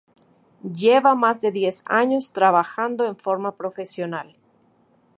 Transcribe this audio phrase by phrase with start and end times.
[0.81, 4.35] Lleva más de diez años trabajando en forma profesional.